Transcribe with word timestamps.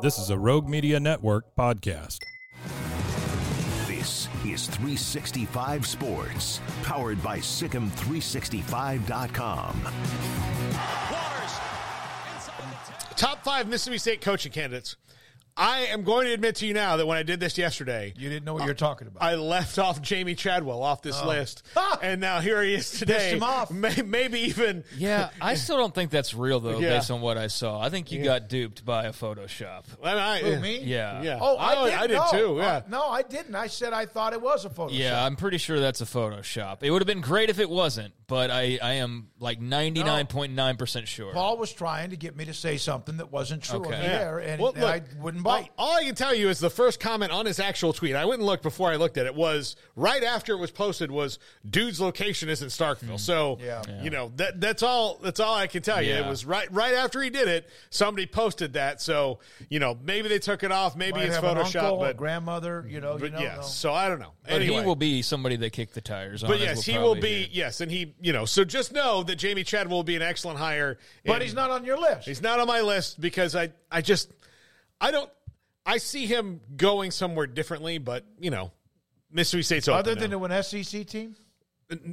This 0.00 0.18
is 0.18 0.30
a 0.30 0.38
Rogue 0.38 0.68
Media 0.68 0.98
Network 1.00 1.54
podcast. 1.56 2.18
This 3.86 4.28
is 4.44 4.66
365 4.66 5.86
Sports, 5.86 6.60
powered 6.82 7.22
by 7.22 7.38
SicEm365.com. 7.38 9.82
Top 13.16 13.44
five 13.44 13.68
Mississippi 13.68 13.98
State 13.98 14.20
coaching 14.20 14.50
candidates. 14.52 14.96
I 15.56 15.86
am 15.92 16.02
going 16.02 16.26
to 16.26 16.32
admit 16.32 16.56
to 16.56 16.66
you 16.66 16.74
now 16.74 16.96
that 16.96 17.06
when 17.06 17.16
I 17.16 17.22
did 17.22 17.38
this 17.38 17.56
yesterday, 17.56 18.12
You 18.16 18.28
didn't 18.28 18.44
know 18.44 18.54
what 18.54 18.64
you're 18.64 18.74
talking 18.74 19.06
about. 19.06 19.22
I 19.22 19.36
left 19.36 19.78
off 19.78 20.02
Jamey 20.02 20.34
Chadwell 20.34 20.82
off 20.82 21.00
this 21.00 21.16
Oh. 21.22 21.28
list, 21.28 21.62
and 22.02 22.20
now 22.20 22.40
here 22.40 22.60
he 22.62 22.74
is 22.74 22.90
today. 22.90 23.30
him 23.30 23.42
off. 23.44 23.70
May, 23.70 24.02
maybe 24.04 24.40
even 24.40 24.82
Yeah, 24.96 25.30
I 25.40 25.54
still 25.54 25.76
don't 25.76 25.94
think 25.94 26.10
that's 26.10 26.34
real 26.34 26.58
though, 26.58 26.80
Yeah. 26.80 26.96
based 26.96 27.12
on 27.12 27.20
what 27.20 27.38
I 27.38 27.46
saw. 27.46 27.80
I 27.80 27.88
think 27.88 28.10
you 28.10 28.24
got 28.24 28.48
duped 28.48 28.84
by 28.84 29.04
a 29.04 29.12
Photoshop. 29.12 29.84
I, 30.02 30.12
I- 30.18 30.38
Who, 30.40 30.58
me? 30.60 30.80
Yeah. 30.80 31.22
Yeah. 31.22 31.38
Oh, 31.40 31.56
I, 31.56 31.66
I- 31.82 31.84
did. 31.90 31.94
I 31.98 32.06
did 32.08 32.14
no. 32.16 32.26
too, 32.32 32.54
yeah. 32.58 32.66
Uh, 32.66 32.80
no, 32.88 33.06
I 33.08 33.22
didn't. 33.22 33.54
I 33.54 33.68
said 33.68 33.92
I 33.92 34.06
thought 34.06 34.32
it 34.32 34.42
was 34.42 34.64
a 34.64 34.70
Photoshop. 34.70 34.98
Yeah, 34.98 35.24
I'm 35.24 35.36
pretty 35.36 35.58
sure 35.58 35.78
that's 35.78 36.00
a 36.00 36.04
Photoshop. 36.06 36.78
It 36.82 36.90
would 36.90 37.00
have 37.00 37.06
been 37.06 37.20
great 37.20 37.48
if 37.48 37.60
it 37.60 37.70
wasn't, 37.70 38.12
but 38.26 38.50
I, 38.50 38.80
I 38.82 38.94
am 38.94 39.28
like 39.38 39.60
99.9% 39.60 41.06
sure. 41.06 41.32
Paul 41.32 41.58
was 41.58 41.72
trying 41.72 42.10
to 42.10 42.16
get 42.16 42.34
me 42.36 42.44
to 42.46 42.54
say 42.54 42.76
something 42.76 43.18
that 43.18 43.30
wasn't 43.30 43.62
true 43.62 43.78
Okay. 43.80 43.94
on 43.94 44.00
the 44.00 44.06
Yeah. 44.06 44.12
air, 44.20 44.38
and, 44.40 44.60
Well, 44.60 44.72
and 44.72 44.80
look, 44.80 44.90
I 44.90 45.02
wouldn't 45.22 45.43
all- 45.43 45.43
bite. 45.44 45.70
All, 45.78 45.96
I 45.98 46.04
can 46.04 46.14
tell 46.16 46.34
you 46.34 46.48
is 46.48 46.58
the 46.58 46.70
first 46.70 46.98
comment 46.98 47.30
on 47.30 47.46
his 47.46 47.60
actual 47.60 47.92
tweet. 47.92 48.16
I 48.16 48.24
went 48.24 48.40
and 48.40 48.46
looked 48.46 48.62
before 48.64 48.90
I 48.90 48.96
looked 48.96 49.16
at 49.18 49.26
it. 49.26 49.34
Was 49.34 49.76
right 49.94 50.24
after 50.24 50.54
it 50.54 50.58
was 50.58 50.72
posted 50.72 51.10
was 51.10 51.38
dude's 51.68 52.00
location 52.00 52.48
is 52.48 52.62
in 52.62 52.68
Starkville. 52.68 53.02
Mm-hmm. 53.04 53.16
So 53.18 53.58
Yeah. 53.62 53.82
you 54.02 54.10
know 54.10 54.32
that 54.36 54.60
that's 54.60 54.82
all 54.82 55.18
that's 55.22 55.38
all 55.38 55.54
I 55.54 55.66
can 55.68 55.82
tell 55.82 56.02
you. 56.02 56.14
It 56.14 56.26
was 56.26 56.44
right 56.44 56.66
right 56.72 56.94
after 56.94 57.22
he 57.22 57.30
did 57.30 57.46
it. 57.46 57.68
Somebody 57.90 58.26
posted 58.26 58.72
that. 58.72 59.00
So 59.00 59.38
you 59.68 59.78
know 59.78 59.96
maybe 60.02 60.28
they 60.28 60.38
took 60.40 60.62
it 60.64 60.72
off. 60.72 60.96
Maybe 60.96 61.18
Might 61.18 61.26
it's 61.26 61.36
have 61.36 61.44
an 61.44 61.56
Photoshop. 61.58 61.82
uncle, 61.82 61.98
but 61.98 62.16
grandmother, 62.16 62.84
you 62.88 63.00
know, 63.00 63.16
but 63.18 63.26
you 63.26 63.30
know, 63.30 63.40
yes. 63.40 63.56
no. 63.58 63.62
So 63.62 63.92
I 63.92 64.08
don't 64.08 64.18
know. 64.20 64.32
but 64.42 64.54
anyway. 64.54 64.80
he 64.80 64.86
will 64.86 64.96
be 64.96 65.22
somebody 65.22 65.56
that 65.56 65.70
kicked 65.70 65.94
the 65.94 66.00
tires 66.00 66.42
on. 66.42 66.50
But 66.50 66.60
yes, 66.60 66.86
we'll 66.86 66.96
he 66.96 67.02
will 67.02 67.14
be. 67.14 67.42
hear. 67.42 67.48
Yes, 67.52 67.80
and 67.80 67.90
he, 67.90 68.14
you 68.20 68.32
know, 68.32 68.44
so 68.46 68.64
just 68.64 68.92
know 68.92 69.22
that 69.22 69.36
Jamey 69.36 69.64
Chadwell 69.64 69.98
will 69.98 70.02
be 70.04 70.16
an 70.16 70.22
excellent 70.22 70.58
hire. 70.58 70.98
But 71.24 71.34
and 71.34 71.42
he's 71.42 71.54
not 71.54 71.70
on 71.70 71.84
your 71.84 71.98
list. 71.98 72.26
He's 72.26 72.42
not 72.42 72.58
on 72.60 72.66
my 72.66 72.80
list 72.80 73.20
because 73.20 73.54
I, 73.54 73.70
I 73.90 74.00
just, 74.00 74.32
I 75.00 75.10
don't, 75.10 75.30
I 75.86 75.98
see 75.98 76.26
him 76.26 76.60
going 76.76 77.10
somewhere 77.10 77.46
differently. 77.46 77.98
But 77.98 78.24
you 78.38 78.50
know, 78.50 78.72
Mississippi 79.30 79.62
State's 79.62 79.88
open 79.88 79.98
Other 80.00 80.14
than 80.14 80.30
now. 80.30 80.46
to 80.46 80.54
an 80.54 80.62
SEC 80.62 81.06
team? 81.06 81.36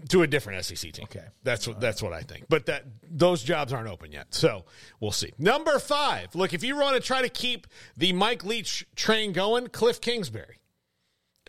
to 0.09 0.21
a 0.21 0.27
different 0.27 0.63
SEC 0.65 0.91
team. 0.91 1.05
Okay. 1.05 1.23
that's 1.43 1.67
what 1.67 1.79
that's 1.79 2.03
what 2.03 2.13
I 2.13 2.21
think. 2.21 2.45
But 2.49 2.65
that 2.65 2.83
those 3.09 3.41
jobs 3.41 3.71
aren't 3.73 3.87
open 3.87 4.11
yet, 4.11 4.33
so 4.33 4.65
we'll 4.99 5.11
see. 5.11 5.31
Number 5.37 5.79
five. 5.79 6.35
Look, 6.35 6.53
if 6.53 6.63
you 6.63 6.75
want 6.75 6.95
to 6.95 7.01
try 7.01 7.21
to 7.21 7.29
keep 7.29 7.67
the 7.95 8.13
Mike 8.13 8.43
Leach 8.43 8.85
train 8.95 9.31
going, 9.31 9.67
Cliff 9.67 10.01
Kingsbury. 10.01 10.57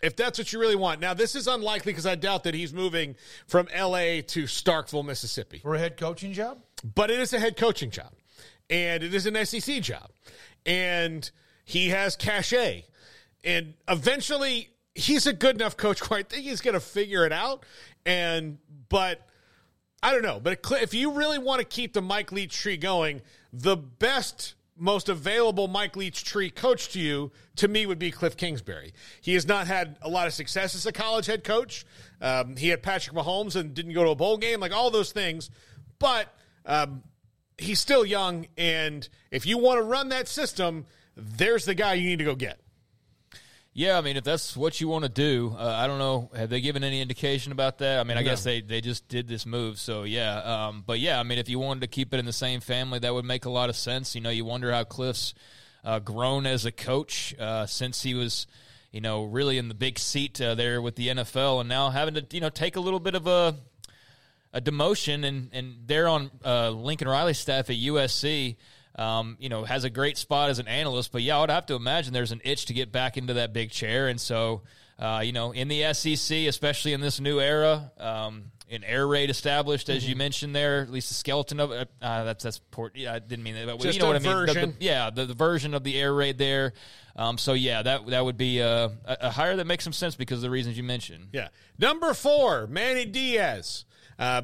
If 0.01 0.17
that's 0.17 0.37
what 0.37 0.51
you 0.51 0.59
really 0.59 0.75
want. 0.75 0.99
Now, 0.99 1.13
this 1.13 1.33
is 1.33 1.47
unlikely 1.47 1.93
because 1.93 2.05
I 2.05 2.15
doubt 2.15 2.43
that 2.43 2.53
he's 2.53 2.73
moving 2.73 3.15
from 3.47 3.67
LA 3.73 4.19
to 4.27 4.43
Starkville, 4.43 5.05
Mississippi. 5.05 5.59
For 5.59 5.75
a 5.75 5.79
head 5.79 5.95
coaching 5.95 6.33
job? 6.33 6.59
But 6.83 7.09
it 7.09 7.21
is 7.21 7.31
a 7.31 7.39
head 7.39 7.55
coaching 7.55 7.89
job. 7.89 8.11
And 8.69 9.01
it 9.01 9.13
is 9.13 9.25
an 9.25 9.45
SEC 9.45 9.81
job. 9.81 10.09
And 10.65 11.29
he 11.63 11.89
has 11.89 12.15
cachet. 12.15 12.85
And 13.43 13.73
eventually 13.87 14.69
he's 14.95 15.27
a 15.27 15.33
good 15.33 15.55
enough 15.55 15.77
coach 15.77 16.09
where 16.09 16.19
I 16.19 16.23
think 16.23 16.43
he's 16.43 16.61
going 16.61 16.75
to 16.75 16.79
figure 16.79 17.25
it 17.25 17.31
out. 17.31 17.65
And 18.05 18.57
but 18.89 19.27
I 20.01 20.11
don't 20.11 20.21
know. 20.21 20.39
But 20.39 20.59
if 20.81 20.93
you 20.93 21.11
really 21.11 21.39
want 21.39 21.59
to 21.59 21.65
keep 21.65 21.93
the 21.93 22.01
Mike 22.01 22.31
Leach 22.31 22.55
tree 22.55 22.77
going, 22.77 23.21
the 23.53 23.77
best, 23.77 24.55
most 24.77 25.07
available 25.07 25.67
Mike 25.67 25.95
Leach 25.95 26.25
tree 26.25 26.49
coach 26.49 26.89
to 26.89 26.99
you, 26.99 27.31
to 27.55 27.67
me, 27.67 27.85
would 27.85 27.99
be 27.99 28.11
Cliff 28.11 28.35
Kingsbury. 28.35 28.93
He 29.21 29.33
has 29.35 29.47
not 29.47 29.67
had 29.67 29.97
a 30.01 30.09
lot 30.09 30.27
of 30.27 30.33
success 30.33 30.75
as 30.75 30.85
a 30.85 30.91
college 30.91 31.25
head 31.25 31.45
coach. 31.45 31.85
Um, 32.19 32.57
he 32.57 32.67
had 32.67 32.83
Patrick 32.83 33.15
Mahomes 33.15 33.55
and 33.55 33.73
didn't 33.73 33.93
go 33.93 34.03
to 34.03 34.09
a 34.09 34.15
bowl 34.15 34.37
game, 34.37 34.59
like 34.59 34.73
all 34.73 34.91
those 34.91 35.13
things. 35.13 35.49
But 35.99 36.27
um, 36.65 37.03
he's 37.57 37.79
still 37.79 38.05
young. 38.05 38.47
And 38.57 39.07
if 39.31 39.45
you 39.45 39.57
want 39.57 39.79
to 39.79 39.83
run 39.83 40.09
that 40.09 40.27
system, 40.27 40.85
there's 41.15 41.65
the 41.65 41.75
guy 41.75 41.93
you 41.93 42.07
need 42.09 42.19
to 42.19 42.25
go 42.25 42.35
get. 42.35 42.59
Yeah, 43.75 43.97
I 43.97 44.01
mean, 44.01 44.17
if 44.17 44.23
that's 44.23 44.55
what 44.55 44.79
you 44.79 44.87
want 44.87 45.03
to 45.03 45.09
do, 45.09 45.55
uh, 45.57 45.63
I 45.65 45.87
don't 45.87 45.97
know. 45.97 46.29
Have 46.35 46.51
they 46.51 46.61
given 46.61 46.83
any 46.83 47.01
indication 47.01 47.51
about 47.51 47.79
that? 47.79 47.99
I 47.99 48.03
mean, 48.03 48.17
I 48.17 48.21
No. 48.21 48.29
guess 48.29 48.43
they, 48.43 48.61
they 48.61 48.81
just 48.81 49.07
did 49.07 49.27
this 49.27 49.47
move. 49.47 49.79
So, 49.79 50.03
yeah. 50.03 50.67
Um, 50.67 50.83
but, 50.85 50.99
yeah, 50.99 51.19
I 51.19 51.23
mean, 51.23 51.39
if 51.39 51.49
you 51.49 51.57
wanted 51.57 51.81
to 51.81 51.87
keep 51.87 52.13
it 52.13 52.19
in 52.19 52.25
the 52.25 52.33
same 52.33 52.59
family, 52.59 52.99
that 52.99 53.11
would 53.15 53.25
make 53.25 53.45
a 53.45 53.49
lot 53.49 53.69
of 53.69 53.75
sense. 53.75 54.13
You 54.13 54.21
know, 54.21 54.29
you 54.29 54.45
wonder 54.45 54.71
how 54.71 54.83
Cliff's 54.83 55.33
uh, 55.83 55.97
grown 55.97 56.45
as 56.45 56.65
a 56.65 56.71
coach 56.71 57.33
uh, 57.39 57.65
since 57.65 58.03
he 58.03 58.13
was, 58.13 58.45
you 58.91 59.01
know, 59.01 59.23
really 59.23 59.57
in 59.57 59.69
the 59.69 59.73
big 59.73 59.97
seat 59.97 60.39
uh, 60.39 60.53
there 60.53 60.79
with 60.79 60.95
the 60.95 61.07
NFL 61.07 61.59
and 61.59 61.67
now 61.67 61.89
having 61.89 62.13
to, 62.13 62.25
you 62.29 62.41
know, 62.41 62.49
take 62.49 62.75
a 62.75 62.79
little 62.79 62.99
bit 62.99 63.15
of 63.15 63.25
a 63.25 63.55
a 64.55 64.61
demotion, 64.61 65.25
and 65.25 65.49
and 65.51 65.77
they're 65.87 66.07
on 66.07 66.29
uh, 66.45 66.69
Lincoln 66.69 67.07
Riley's 67.07 67.39
staff 67.39 67.71
at 67.71 67.75
USC. 67.75 68.55
Um, 68.95 69.37
you 69.39 69.49
know, 69.49 69.63
has 69.63 69.85
a 69.85 69.89
great 69.89 70.17
spot 70.17 70.51
as 70.51 70.59
an 70.59 70.67
analyst, 70.67 71.11
but 71.11 71.23
yeah, 71.23 71.37
I 71.37 71.41
would 71.41 71.49
have 71.49 71.65
to 71.67 71.73
imagine 71.75 72.13
there's 72.13 72.31
an 72.31 72.41
itch 72.43 72.65
to 72.67 72.73
get 72.73 72.91
back 72.91 73.17
into 73.17 73.33
that 73.33 73.51
big 73.51 73.71
chair, 73.71 74.07
and 74.07 74.21
so 74.21 74.61
uh, 74.99 75.21
you 75.25 75.31
know, 75.31 75.51
in 75.51 75.67
the 75.67 75.91
SEC, 75.93 76.37
especially 76.47 76.93
in 76.93 77.01
this 77.01 77.19
new 77.19 77.39
era, 77.39 77.91
um, 77.99 78.51
an 78.69 78.83
air 78.83 79.07
raid 79.07 79.31
established, 79.31 79.89
as 79.89 80.03
Mm-hmm. 80.03 80.09
you 80.11 80.15
mentioned 80.15 80.55
there, 80.55 80.81
at 80.81 80.91
least 80.91 81.07
the 81.09 81.15
skeleton 81.15 81.59
of 81.59 81.71
it. 81.71 81.89
Uh, 81.99 82.23
that's 82.23 82.43
that's 82.43 82.59
port. 82.69 82.95
Yeah, 82.95 83.15
I 83.15 83.19
didn't 83.19 83.43
mean 83.43 83.55
that, 83.55 83.65
but 83.65 83.79
Just 83.79 83.95
you 83.95 84.01
know 84.01 84.07
what 84.09 84.15
I 84.15 84.19
mean. 84.19 84.45
The- 84.45 84.53
the- 84.53 84.73
yeah, 84.79 85.09
the, 85.09 85.25
the 85.25 85.33
version 85.33 85.73
of 85.73 85.83
the 85.83 85.99
air 85.99 86.13
raid 86.13 86.37
there. 86.37 86.73
Um, 87.15 87.39
so 87.39 87.53
yeah, 87.53 87.81
that 87.81 88.05
that 88.07 88.23
would 88.23 88.37
be 88.37 88.59
a, 88.59 88.91
a 89.05 89.31
hire 89.31 89.55
that 89.55 89.65
makes 89.65 89.83
some 89.83 89.93
sense 89.93 90.13
because 90.15 90.37
of 90.37 90.41
the 90.43 90.49
reasons 90.51 90.77
you 90.77 90.83
mentioned. 90.83 91.29
Yeah. 91.33 91.47
Number 91.79 92.13
four, 92.13 92.67
Manny 92.67 93.05
Diaz. 93.05 93.85
Uh, 94.19 94.43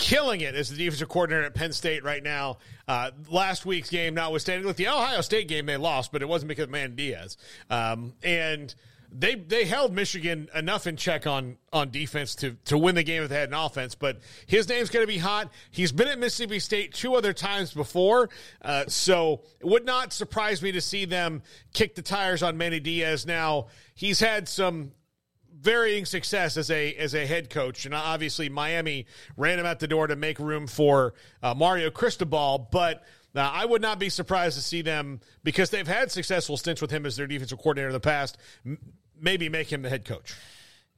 killing 0.00 0.40
it 0.40 0.54
as 0.54 0.70
the 0.70 0.76
defensive 0.76 1.08
coordinator 1.08 1.46
at 1.46 1.54
Penn 1.54 1.72
State 1.72 2.02
right 2.02 2.22
now. 2.22 2.56
Uh, 2.88 3.10
last 3.28 3.66
week's 3.66 3.90
game, 3.90 4.14
notwithstanding, 4.14 4.66
look, 4.66 4.76
the 4.76 4.88
Ohio 4.88 5.20
State 5.20 5.46
game 5.46 5.66
they 5.66 5.76
lost, 5.76 6.10
but 6.10 6.22
it 6.22 6.28
wasn't 6.28 6.48
because 6.48 6.64
of 6.64 6.70
Manny 6.70 6.94
Diaz. 6.94 7.36
Um, 7.68 8.14
and 8.22 8.74
they 9.12 9.34
they 9.34 9.64
held 9.64 9.92
Michigan 9.92 10.48
enough 10.54 10.86
in 10.86 10.96
check 10.96 11.26
on 11.26 11.58
on 11.72 11.90
defense 11.90 12.34
to 12.36 12.56
to 12.66 12.78
win 12.78 12.94
the 12.94 13.02
game 13.02 13.22
if 13.22 13.28
they 13.28 13.38
had 13.38 13.48
an 13.48 13.54
offense. 13.54 13.94
But 13.94 14.20
his 14.46 14.68
name's 14.68 14.88
going 14.88 15.02
to 15.02 15.12
be 15.12 15.18
hot. 15.18 15.52
He's 15.70 15.92
been 15.92 16.08
at 16.08 16.18
Mississippi 16.18 16.60
State 16.60 16.94
two 16.94 17.14
other 17.14 17.32
times 17.32 17.74
before, 17.74 18.30
uh, 18.62 18.84
so 18.88 19.42
it 19.60 19.66
would 19.66 19.84
not 19.84 20.12
surprise 20.12 20.62
me 20.62 20.72
to 20.72 20.80
see 20.80 21.04
them 21.04 21.42
kick 21.72 21.94
the 21.94 22.02
tires 22.02 22.42
on 22.42 22.56
Manny 22.56 22.80
Diaz. 22.80 23.26
Now 23.26 23.66
he's 23.94 24.20
had 24.20 24.48
some 24.48 24.92
varying 25.60 26.04
success 26.04 26.56
as 26.56 26.70
a 26.70 26.94
as 26.94 27.14
a 27.14 27.26
head 27.26 27.50
coach, 27.50 27.84
and 27.84 27.94
obviously 27.94 28.48
Miami 28.48 29.06
ran 29.36 29.58
him 29.58 29.66
out 29.66 29.80
the 29.80 29.88
door 29.88 30.06
to 30.06 30.16
make 30.16 30.38
room 30.38 30.66
for 30.66 31.14
uh, 31.42 31.54
Mario 31.54 31.90
Cristobal. 31.90 32.68
But 32.70 33.04
uh, 33.34 33.40
I 33.40 33.64
would 33.64 33.82
not 33.82 33.98
be 33.98 34.08
surprised 34.08 34.56
to 34.56 34.62
see 34.62 34.82
them 34.82 35.20
because 35.44 35.70
they've 35.70 35.86
had 35.86 36.10
successful 36.10 36.56
stints 36.56 36.80
with 36.80 36.90
him 36.90 37.06
as 37.06 37.16
their 37.16 37.26
defensive 37.26 37.58
coordinator 37.58 37.88
in 37.88 37.92
the 37.92 38.00
past. 38.00 38.38
M- 38.64 38.78
maybe 39.20 39.48
make 39.48 39.70
him 39.70 39.82
the 39.82 39.90
head 39.90 40.04
coach. 40.04 40.34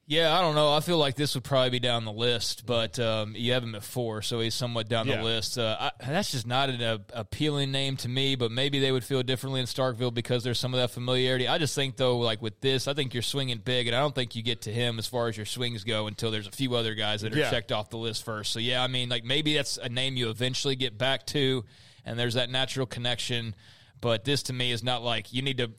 Yeah, 0.09 0.37
I 0.37 0.41
don't 0.43 0.57
know. 0.57 0.73
I 0.75 0.81
feel 0.81 0.99
like 0.99 1.15
this 1.15 1.35
would 1.37 1.45
probably 1.45 1.71
be 1.71 1.79
down 1.79 2.05
the 2.05 2.13
list, 2.13 2.67
but 2.67 2.99
um, 2.99 3.35
you 3.37 3.53
have 3.53 3.63
him 3.63 3.75
at 3.77 3.85
four, 3.85 4.21
so 4.21 4.41
he's 4.41 4.55
somewhat 4.55 4.89
down 4.89 5.07
Yeah. 5.07 5.19
the 5.19 5.23
list. 5.23 5.57
Uh, 5.57 5.77
I, 5.79 5.91
that's 6.11 6.33
just 6.33 6.47
not 6.47 6.69
an 6.71 6.83
uh, 6.83 6.99
appealing 7.15 7.71
name 7.71 7.97
to 7.99 8.09
me, 8.09 8.35
but 8.35 8.51
maybe 8.51 8.81
they 8.81 8.91
would 8.91 9.05
feel 9.05 9.23
differently 9.23 9.61
in 9.61 9.67
Starkville 9.67 10.13
because 10.13 10.43
there's 10.43 10.59
some 10.59 10.75
of 10.75 10.81
that 10.81 10.91
familiarity. 10.91 11.47
I 11.47 11.57
just 11.59 11.75
think, 11.77 11.97
though, 11.97 12.19
like 12.19 12.43
with 12.43 12.61
this, 12.61 12.89
I 12.89 12.95
think 12.95 13.15
you're 13.15 13.23
swinging 13.23 13.59
big, 13.59 13.87
and 13.87 13.95
I 13.97 14.01
don't 14.01 14.15
think 14.15 14.35
you 14.35 14.43
get 14.43 14.63
to 14.63 14.73
him 14.73 14.99
as 14.99 15.07
far 15.07 15.29
as 15.29 15.37
your 15.37 15.47
swings 15.47 15.85
go 15.85 16.09
until 16.09 16.33
there's 16.33 16.49
a 16.49 16.53
few 16.53 16.75
other 16.75 16.95
guys 16.95 17.23
that 17.23 17.33
are 17.35 17.39
Yeah. 17.39 17.51
checked 17.51 17.71
off 17.71 17.89
the 17.89 17.97
list 17.97 18.25
first. 18.25 18.53
So, 18.53 18.59
yeah, 18.59 18.83
I 18.83 18.89
mean, 18.89 19.09
like 19.09 19.25
maybe 19.25 19.55
that's 19.55 19.77
a 19.79 19.89
name 19.89 20.17
you 20.17 20.31
eventually 20.31 20.75
get 20.75 20.99
back 20.99 21.27
to, 21.29 21.65
and 22.05 22.19
there's 22.19 22.35
that 22.35 22.51
natural 22.51 22.87
connection. 22.87 23.55
But 24.01 24.25
this 24.25 24.43
to 24.45 24.53
me 24.53 24.73
is 24.73 24.83
not 24.83 25.05
like 25.05 25.33
you 25.33 25.43
need 25.43 25.59
to 25.59 25.71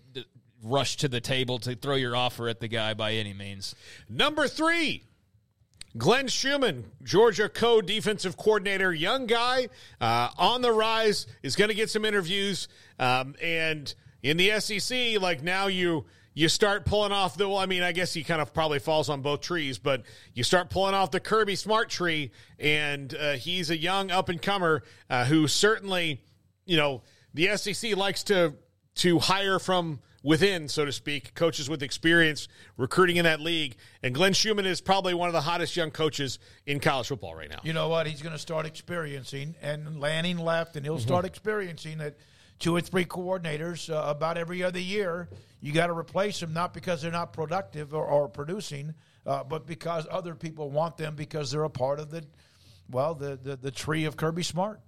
rush 0.64 0.96
to 0.98 1.08
the 1.08 1.22
table 1.22 1.60
to 1.60 1.76
throw 1.76 1.96
your 1.96 2.16
offer 2.16 2.48
at 2.48 2.60
the 2.60 2.68
guy 2.68 2.94
by 2.94 3.14
any 3.14 3.34
means. 3.34 3.76
Number 4.10 4.48
three, 4.48 5.04
Glenn 5.96 6.28
Schumann, 6.28 6.86
Georgia 7.04 7.50
co 7.50 7.82
defensive 7.82 8.38
coordinator, 8.38 8.92
young 8.94 9.28
guy 9.28 9.68
uh, 10.02 10.30
on 10.38 10.62
the 10.62 10.72
rise, 10.72 11.28
is 11.44 11.56
going 11.56 11.70
to 11.70 11.76
get 11.76 11.90
some 11.90 12.06
interviews. 12.06 12.68
Um, 12.98 13.36
and 13.42 13.94
in 14.24 14.38
the 14.38 14.60
SEC, 14.60 15.22
like 15.22 15.44
now 15.44 15.68
you. 15.68 16.06
You 16.36 16.50
start 16.50 16.88
pulling 16.88 17.12
off 17.12 17.38
the. 17.38 17.48
Well, 17.48 17.60
I 17.60 17.68
mean, 17.68 17.84
I 17.84 17.92
guess 17.92 18.12
he 18.12 18.24
kind 18.24 18.42
of 18.42 18.56
probably 18.56 18.80
falls 18.80 19.08
on 19.08 19.22
both 19.22 19.42
trees, 19.42 19.78
but 19.78 20.02
you 20.34 20.44
start 20.44 20.72
pulling 20.72 20.96
off 20.96 21.12
the 21.12 21.20
Kirby 21.20 21.56
Smart 21.56 21.92
tree, 21.92 22.32
and 22.58 23.14
uh, 23.14 23.34
he's 23.34 23.70
a 23.70 23.78
young 23.78 24.10
up 24.10 24.30
and 24.30 24.42
comer 24.42 24.82
uh, 25.12 25.26
who 25.26 25.48
certainly, 25.48 26.24
you 26.66 26.76
know, 26.76 27.04
the 27.36 27.56
SEC 27.56 27.96
likes 27.96 28.24
to 28.24 28.56
to 28.96 29.20
hire 29.20 29.60
from 29.60 30.00
within, 30.22 30.68
so 30.70 30.86
to 30.86 30.92
speak, 30.92 31.34
coaches 31.36 31.70
with 31.70 31.84
experience 31.84 32.48
recruiting 32.78 33.18
in 33.18 33.26
that 33.26 33.42
league. 33.42 33.76
And 34.02 34.16
Glenn 34.16 34.34
Schumann 34.34 34.66
is 34.66 34.80
probably 34.80 35.14
one 35.14 35.28
of 35.28 35.34
the 35.34 35.42
hottest 35.42 35.76
young 35.76 35.92
coaches 35.92 36.40
in 36.66 36.80
college 36.80 37.08
football 37.08 37.36
right 37.36 37.50
now. 37.50 37.60
You 37.64 37.74
know 37.74 37.90
what? 37.90 38.08
He's 38.08 38.22
going 38.22 38.32
to 38.34 38.40
start 38.40 38.66
experiencing, 38.66 39.56
and 39.62 40.00
Lanning 40.00 40.38
left, 40.38 40.76
and 40.76 40.86
he'll 40.86 40.96
Mm-hmm. 40.96 41.08
start 41.08 41.26
experiencing 41.26 41.98
that 41.98 42.16
two 42.60 42.76
or 42.76 42.80
three 42.82 43.04
coordinators 43.04 43.92
uh, 43.94 44.10
about 44.10 44.38
every 44.38 44.64
other 44.64 44.80
year. 44.80 45.28
You 45.60 45.74
got 45.74 45.88
to 45.88 45.94
replace 45.94 46.40
them, 46.40 46.54
not 46.54 46.74
because 46.74 47.02
they're 47.02 47.12
not 47.12 47.34
productive 47.34 47.94
or, 47.94 48.06
or 48.06 48.30
producing, 48.30 48.94
uh, 49.26 49.44
but 49.44 49.66
because 49.66 50.08
other 50.10 50.36
people 50.36 50.70
want 50.70 50.96
them 50.98 51.16
because 51.16 51.52
they're 51.52 51.64
a 51.64 51.70
part 51.70 52.00
of 52.00 52.12
the, 52.12 52.24
well, 52.90 53.16
the 53.16 53.38
the, 53.42 53.56
the 53.58 53.72
tree 53.72 54.06
of 54.06 54.16
Kirby 54.16 54.44
Smart. 54.44 54.80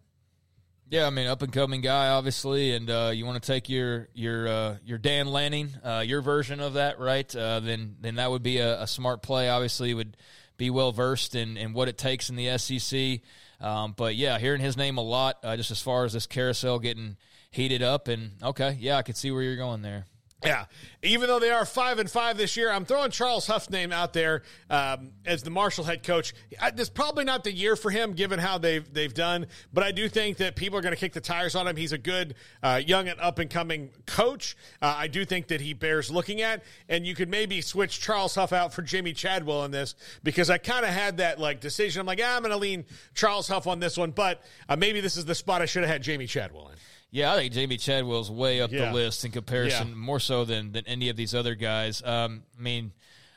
Yeah, 0.88 1.08
I 1.08 1.10
mean, 1.10 1.26
up 1.26 1.42
and 1.42 1.52
coming 1.52 1.82
guy, 1.82 2.10
obviously, 2.10 2.74
and 2.74 2.90
uh, 2.90 3.12
you 3.14 3.26
want 3.26 3.42
to 3.42 3.46
take 3.46 3.70
your 3.70 4.08
your 4.14 4.48
uh, 4.48 4.78
your 4.86 5.00
Dan 5.00 5.28
Lanning, 5.28 5.70
uh, 5.84 6.04
your 6.06 6.22
version 6.22 6.60
of 6.60 6.74
that, 6.74 7.00
right? 7.00 7.36
Uh, 7.36 7.60
then 7.60 7.96
then 8.02 8.16
that 8.16 8.30
would 8.30 8.44
be 8.44 8.60
a, 8.60 8.84
a 8.84 8.88
smart 8.88 9.24
play. 9.24 9.50
Obviously, 9.50 9.96
would 9.96 10.16
be 10.58 10.70
well 10.70 10.92
versed 10.92 11.36
in, 11.36 11.58
in 11.58 11.74
what 11.74 11.88
it 11.88 11.98
takes 11.98 12.30
in 12.30 12.36
the 12.36 12.58
SEC. 12.58 13.22
Um, 13.60 13.94
but 13.98 14.16
yeah, 14.16 14.38
hearing 14.38 14.62
his 14.62 14.78
name 14.78 14.98
a 14.98 15.02
lot, 15.02 15.38
uh, 15.44 15.58
just 15.58 15.72
as 15.72 15.82
far 15.82 16.06
as 16.06 16.14
this 16.14 16.28
carousel 16.28 16.80
getting 16.80 17.18
heated 17.50 17.82
up, 17.82 18.08
and 18.08 18.34
okay, 18.44 18.78
yeah, 18.80 18.98
I 18.98 19.02
could 19.02 19.18
see 19.18 19.32
where 19.32 19.42
you're 19.42 19.56
going 19.56 19.82
there. 19.82 20.06
Yeah, 20.46 20.66
even 21.02 21.28
though 21.28 21.40
they 21.40 21.52
are 21.52 21.66
five 21.66 22.00
and 22.00 22.10
five 22.10 22.38
this 22.38 22.56
year, 22.58 22.72
I'm 22.72 22.86
throwing 22.86 23.12
Charles 23.12 23.48
Huff's 23.48 23.70
name 23.70 23.92
out 23.92 24.14
there 24.14 24.44
um, 24.70 25.12
as 25.26 25.44
the 25.44 25.50
Marshall 25.50 25.84
head 25.84 26.04
coach. 26.04 26.34
I, 26.60 26.72
this 26.72 26.84
is 26.84 26.90
probably 26.90 27.24
not 27.24 27.44
the 27.44 27.52
year 27.52 27.76
for 27.76 27.90
him, 27.92 28.14
given 28.14 28.40
how 28.40 28.58
they've 28.58 28.92
they've 28.94 29.14
done. 29.14 29.48
But 29.74 29.84
I 29.84 29.92
do 29.92 30.10
think 30.10 30.38
that 30.38 30.56
people 30.56 30.78
are 30.78 30.82
going 30.82 30.94
to 30.94 31.00
kick 31.00 31.14
the 31.14 31.22
tires 31.22 31.56
on 31.56 31.68
him. 31.68 31.76
He's 31.76 31.92
a 31.92 31.98
good 31.98 32.36
uh, 32.64 32.82
young 32.86 33.08
and 33.08 33.20
up 33.20 33.40
and 33.40 33.50
coming 33.50 33.92
coach. 34.06 34.56
Uh, 34.82 34.96
I 34.98 35.08
do 35.08 35.26
think 35.26 35.48
that 35.48 35.62
he 35.62 35.74
bears 35.74 36.12
looking 36.12 36.42
at, 36.42 36.64
and 36.90 37.06
you 37.06 37.16
could 37.16 37.30
maybe 37.30 37.62
switch 37.62 38.00
Charles 38.00 38.36
Huff 38.36 38.54
out 38.54 38.74
for 38.74 38.82
Jimmy 38.82 39.14
Chadwell 39.14 39.66
in 39.66 39.72
this 39.72 39.96
because 40.24 40.50
I 40.50 40.58
kind 40.58 40.86
of 40.86 40.92
had 40.92 41.18
that 41.18 41.40
like 41.40 41.60
decision. 41.60 42.02
I'm 42.02 42.06
like, 42.06 42.22
ah, 42.24 42.36
I'm 42.36 42.42
going 42.42 42.52
to 42.52 42.58
lean 42.58 42.86
Charles 43.14 43.48
Huff 43.48 43.68
on 43.68 43.80
this 43.80 43.98
one, 43.98 44.12
but 44.12 44.42
uh, 44.70 44.76
maybe 44.76 45.02
this 45.02 45.18
is 45.18 45.26
the 45.26 45.36
spot 45.36 45.62
I 45.62 45.66
should 45.66 45.84
have 45.84 45.92
had 45.92 46.04
Jamey 46.04 46.28
Chadwell 46.28 46.70
in. 46.70 46.76
Yeah, 47.16 47.32
I 47.34 47.38
think 47.38 47.54
Jamey 47.54 47.80
Chadwell's 47.82 48.30
way 48.30 48.60
up 48.60 48.74
Yeah. 48.74 48.88
the 48.88 48.92
list 48.94 49.24
in 49.24 49.32
comparison, 49.32 49.88
Yeah. 49.90 49.96
more 49.96 50.20
so 50.20 50.44
than 50.44 50.74
than 50.74 50.86
any 50.86 51.08
of 51.08 51.16
these 51.16 51.34
other 51.34 51.56
guys. 51.56 52.04
Um, 52.04 52.44
I 52.60 52.62
mean, 52.62 52.92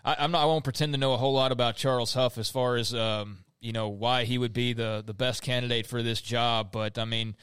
I, 0.04 0.16
I'm 0.18 0.32
not. 0.32 0.42
I 0.42 0.46
won't 0.46 0.64
pretend 0.64 0.92
to 0.94 0.98
know 0.98 1.12
a 1.12 1.16
whole 1.16 1.32
lot 1.32 1.52
about 1.52 1.76
Charles 1.76 2.12
Huff 2.12 2.38
as 2.38 2.50
far 2.50 2.74
as 2.76 2.92
um, 2.92 3.44
you 3.60 3.70
know 3.72 3.88
why 3.88 4.24
he 4.24 4.36
would 4.36 4.52
be 4.52 4.72
the 4.72 5.04
the 5.06 5.14
best 5.14 5.42
candidate 5.42 5.86
for 5.86 6.02
this 6.02 6.20
job. 6.20 6.72
But 6.72 6.98
I 6.98 7.04
mean, 7.04 7.36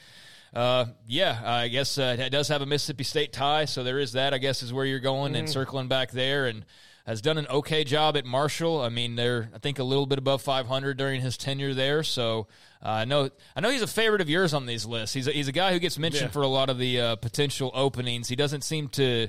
uh, 0.54 0.88
yeah, 1.08 1.40
I 1.42 1.70
guess 1.70 1.98
uh, 1.98 2.18
it 2.20 2.32
does 2.32 2.50
have 2.50 2.62
a 2.62 2.66
Mississippi 2.66 3.06
State 3.06 3.32
tie, 3.32 3.64
so 3.64 3.86
there 3.86 3.98
is 4.00 4.12
that. 4.12 4.34
I 4.34 4.38
guess 4.38 4.62
is 4.62 4.74
where 4.74 4.86
you're 4.86 5.00
going 5.00 5.38
and 5.38 5.50
circling 5.50 5.88
back 5.88 6.12
there, 6.12 6.48
and 6.48 6.66
has 7.06 7.22
done 7.22 7.38
an 7.38 7.48
okay 7.48 7.84
job 7.84 8.18
at 8.18 8.26
Marshall. 8.26 8.82
I 8.82 8.90
mean, 8.90 9.16
they're 9.16 9.50
I 9.54 9.60
think 9.60 9.80
a 9.80 9.84
little 9.84 10.06
bit 10.06 10.18
above 10.18 10.42
500 10.42 10.98
during 10.98 11.22
his 11.22 11.38
tenure 11.38 11.74
there. 11.74 12.04
So 12.04 12.48
uh, 12.84 12.90
I 12.90 13.06
know 13.06 13.30
I 13.56 13.62
know 13.62 13.70
he's 13.70 13.82
a 13.82 13.88
favorite 13.88 14.22
of 14.22 14.30
yours 14.30 14.54
on 14.54 14.66
these 14.66 14.86
lists. 14.86 15.14
He's 15.14 15.28
a, 15.28 15.32
he's 15.32 15.48
a 15.48 15.52
guy 15.52 15.72
who 15.74 15.80
gets 15.80 15.98
mentioned 16.00 16.30
Yeah. 16.30 16.34
for 16.34 16.42
a 16.42 16.48
lot 16.48 16.70
of 16.70 16.78
the 16.78 17.00
uh, 17.00 17.16
potential 17.18 17.72
openings. 17.74 18.28
He 18.28 18.36
doesn't 18.36 18.64
seem 18.64 18.88
to. 18.90 19.28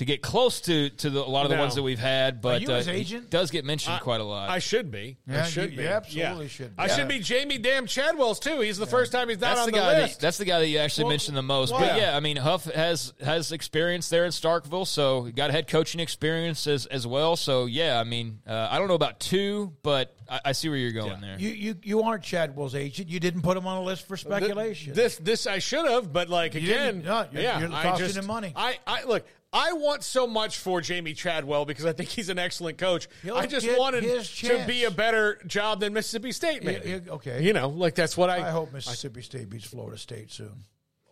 To 0.00 0.06
get 0.06 0.22
close 0.22 0.62
to, 0.62 0.88
to 0.88 1.10
the, 1.10 1.20
a 1.20 1.28
lot 1.28 1.44
of 1.44 1.50
the 1.50 1.56
No. 1.56 1.60
ones 1.60 1.74
that 1.74 1.82
we've 1.82 1.98
had, 1.98 2.40
but 2.40 2.62
you 2.62 2.70
his 2.70 2.88
uh, 2.88 2.92
he 2.92 3.00
agent? 3.00 3.28
does 3.28 3.50
get 3.50 3.66
mentioned 3.66 4.00
quite 4.00 4.22
a 4.22 4.24
lot. 4.24 4.48
I 4.48 4.58
should 4.58 4.90
be. 4.90 5.18
Yeah, 5.28 5.42
I 5.44 5.46
should 5.46 5.72
you- 5.72 5.76
be. 5.76 5.82
you 5.82 5.88
absolutely 5.90 6.44
Yeah. 6.46 6.48
should 6.50 6.74
be. 6.74 6.82
I 6.82 6.86
Yeah. 6.86 6.96
should 6.96 7.08
be 7.08 7.18
Jamey 7.20 7.60
Damn 7.62 7.84
Chadwell's 7.84 8.40
too. 8.40 8.60
He's 8.60 8.78
the 8.78 8.86
first 8.86 9.12
time 9.12 9.28
he's 9.28 9.38
not 9.38 9.56
that's 9.56 9.60
on 9.60 9.66
the, 9.66 9.72
the, 9.72 9.76
guy. 9.78 10.00
list. 10.00 10.14
That, 10.20 10.26
that's 10.26 10.38
the 10.38 10.46
guy 10.46 10.58
that 10.60 10.68
you 10.68 10.78
actually 10.78 11.04
Well, 11.04 11.10
mentioned 11.10 11.36
the 11.36 11.42
most. 11.42 11.72
well, 11.72 11.80
but 11.80 11.96
yeah. 11.98 12.12
yeah, 12.12 12.16
I 12.16 12.20
mean, 12.20 12.38
Huff 12.38 12.64
has 12.64 13.12
has 13.22 13.52
experience 13.52 14.08
there 14.08 14.24
in 14.24 14.30
Starkville, 14.30 14.86
so 14.86 15.24
he 15.24 15.32
got 15.32 15.50
head 15.50 15.68
coaching 15.68 16.00
experience 16.00 16.66
as 16.66 16.86
as 16.86 17.06
well. 17.06 17.36
So 17.36 17.66
yeah, 17.66 18.00
I 18.00 18.04
mean, 18.04 18.40
uh, 18.46 18.68
I 18.70 18.78
don't 18.78 18.88
know 18.88 18.94
about 18.94 19.20
two, 19.20 19.74
but 19.82 20.16
I, 20.30 20.40
I 20.46 20.52
see 20.52 20.70
where 20.70 20.78
you're 20.78 20.92
going 20.92 21.20
there. 21.20 21.36
You 21.38 21.50
you 21.50 21.74
you 21.82 22.02
aren't 22.04 22.22
Chadwell's 22.24 22.74
agent. 22.74 23.10
You 23.10 23.20
didn't 23.20 23.42
put 23.42 23.54
him 23.54 23.66
on 23.66 23.76
a 23.76 23.82
list 23.82 24.08
for 24.08 24.16
Th- 24.16 24.26
speculation. 24.26 24.94
This 24.94 25.16
this 25.18 25.46
I 25.46 25.58
should 25.58 25.84
have, 25.90 26.10
but 26.10 26.30
like 26.30 26.54
You 26.54 26.60
again, 26.62 26.86
didn't. 27.00 27.04
No, 27.04 27.26
you're- 27.30 27.44
yeah, 27.44 27.60
you're 27.60 27.70
I 27.74 27.82
costing 27.82 28.06
just, 28.06 28.16
him 28.18 28.26
money. 28.26 28.54
I, 28.56 28.78
I 28.86 29.04
look. 29.04 29.26
I 29.52 29.72
want 29.72 30.04
so 30.04 30.26
much 30.28 30.58
for 30.58 30.80
Jamey 30.80 31.16
Chadwell 31.16 31.64
because 31.64 31.84
I 31.84 31.92
think 31.92 32.08
he's 32.08 32.28
an 32.28 32.38
excellent 32.38 32.78
coach. 32.78 33.08
He'll 33.22 33.34
I 33.34 33.46
just 33.46 33.66
wanted 33.78 34.04
to 34.24 34.64
be 34.66 34.84
a 34.84 34.90
better 34.90 35.40
job 35.46 35.80
than 35.80 35.92
Mississippi 35.92 36.30
State. 36.32 36.62
Maybe 36.62 37.00
okay. 37.08 37.42
you 37.42 37.52
know, 37.52 37.68
like 37.68 37.94
that's 37.96 38.16
what 38.16 38.30
I. 38.30 38.46
I 38.46 38.50
hope 38.50 38.72
Mississippi 38.72 39.22
State 39.22 39.50
beats 39.50 39.66
Florida 39.66 39.98
State 39.98 40.30
soon. 40.30 40.64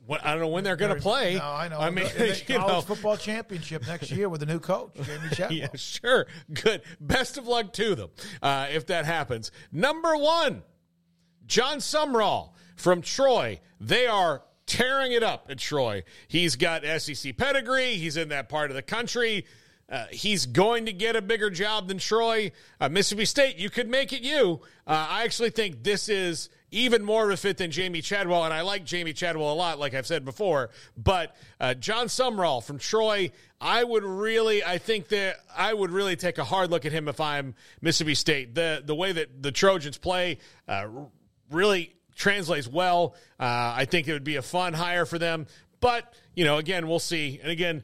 what- 0.07 0.25
I 0.25 0.31
don't 0.31 0.41
know 0.41 0.49
when 0.49 0.63
they're 0.63 0.77
going 0.77 0.95
to 0.95 1.03
play. 1.03 1.35
No, 1.35 1.45
I 1.45 1.69
know. 1.69 1.81
I 1.81 1.91
mean, 1.91 2.07
In 2.07 2.17
the 2.17 2.43
you 2.49 2.59
college 2.59 2.73
know, 2.73 2.81
football 2.81 3.17
championship 3.17 3.87
next 3.89 4.11
year 4.13 4.29
with 4.29 4.43
a 4.43 4.47
new 4.47 4.61
coach, 4.61 4.95
Jamey 4.95 5.33
Chadwell. 5.37 5.59
Yeah, 5.59 5.69
sure. 5.75 6.27
Good. 6.53 6.83
Best 7.01 7.39
of 7.39 7.49
luck 7.49 7.73
to 7.75 7.97
them 7.97 8.11
uh, 8.41 8.69
if 8.71 8.87
that 8.87 9.05
happens. 9.05 9.51
Number 9.73 10.17
one, 10.17 10.63
Jon 11.47 11.79
Sumrall 11.79 12.53
from 12.77 13.03
Troy. 13.03 13.59
They 13.81 14.07
are 14.07 14.43
tearing 14.69 15.13
it 15.13 15.23
up 15.23 15.47
at 15.51 15.59
Troy. 15.59 16.05
He's 16.29 16.55
got 16.55 16.85
SEC 16.85 17.37
pedigree. 17.37 17.95
He's 17.95 18.17
in 18.17 18.29
that 18.29 18.49
part 18.49 18.71
of 18.71 18.77
the 18.77 18.83
country. 18.83 19.47
Uh, 19.91 20.05
he's 20.11 20.45
going 20.45 20.85
to 20.85 20.93
get 20.93 21.17
a 21.17 21.23
bigger 21.23 21.49
job 21.49 21.89
than 21.89 21.97
Troy. 21.97 22.53
Uh, 22.79 22.91
Mississippi 22.91 23.25
State, 23.25 23.57
you 23.57 23.71
could 23.71 23.89
make 23.89 24.13
it 24.13 24.21
you. 24.21 24.61
Uh, 24.87 25.07
I 25.09 25.25
actually 25.25 25.49
think 25.49 25.83
this 25.83 26.11
is 26.11 26.51
even 26.71 27.03
more 27.03 27.25
of 27.25 27.31
a 27.31 27.37
fit 27.39 27.57
than 27.57 27.71
Jamey 27.71 28.05
Chadwell, 28.05 28.45
and 28.45 28.53
I 28.53 28.61
like 28.61 28.85
Jamey 28.85 29.15
Chadwell 29.15 29.51
a 29.51 29.55
lot, 29.55 29.79
like 29.79 29.95
I've 29.95 30.07
said 30.07 30.27
before. 30.27 30.69
But 30.99 31.35
uh, 31.59 31.73
Jon 31.73 32.09
Sumrall 32.09 32.63
from 32.63 32.79
Troy, 32.79 33.31
I 33.59 33.83
would 33.83 34.05
really, 34.05 34.63
I 34.63 34.77
think 34.77 35.09
that 35.09 35.37
I 35.57 35.73
would 35.73 35.91
really 35.91 36.17
take 36.17 36.37
a 36.37 36.45
hard 36.45 36.71
look 36.71 36.85
at 36.85 36.93
him 36.93 37.09
if 37.09 37.19
I'm 37.19 37.55
Mississippi 37.81 38.15
State. 38.15 38.55
The 38.55 38.83
the 38.85 38.95
way 38.95 39.13
that 39.13 39.43
the 39.43 39.53
Trojans 39.53 39.97
play 39.97 40.39
uh, 40.69 40.87
really 41.51 41.95
translates 42.19 42.69
well. 42.69 43.15
Uh, 43.41 43.73
I 43.77 43.87
think 43.87 44.09
it 44.09 44.13
would 44.13 44.25
be 44.25 44.37
a 44.37 44.43
fun 44.43 44.75
hire 44.75 45.07
for 45.07 45.19
them. 45.19 45.47
But 45.81 46.13
you 46.35 46.45
know, 46.45 46.59
again, 46.59 46.89
we'll 46.89 46.99
see. 46.99 47.39
And 47.41 47.51
again, 47.51 47.83